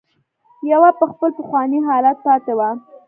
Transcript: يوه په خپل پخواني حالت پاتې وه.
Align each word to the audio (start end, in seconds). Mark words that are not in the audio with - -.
يوه 0.71 0.89
په 0.99 1.05
خپل 1.11 1.29
پخواني 1.37 1.79
حالت 1.87 2.17
پاتې 2.25 2.53
وه. 2.57 2.69